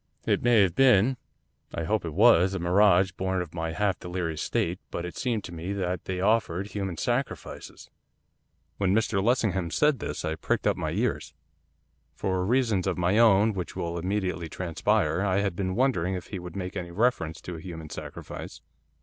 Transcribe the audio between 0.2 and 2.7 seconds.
It may have been I hope it was, a